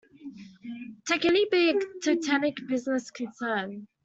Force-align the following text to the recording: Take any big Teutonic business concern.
Take 1.05 1.25
any 1.25 1.47
big 1.51 1.79
Teutonic 2.01 2.55
business 2.67 3.11
concern. 3.11 3.87